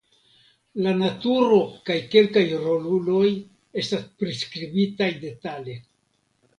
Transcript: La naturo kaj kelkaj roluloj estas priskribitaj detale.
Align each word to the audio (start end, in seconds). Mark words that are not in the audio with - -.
La 0.85 0.93
naturo 1.01 1.59
kaj 1.91 1.99
kelkaj 2.15 2.45
roluloj 2.65 3.29
estas 3.85 4.11
priskribitaj 4.23 5.15
detale. 5.25 5.83